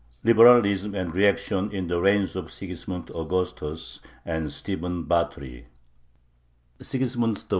[0.23, 5.67] LIBERALISM AND REACTION IN THE REIGNS OF SIGISMUND AUGUSTUS AND STEPHEN BATORY
[6.81, 7.49] Sigismund I.'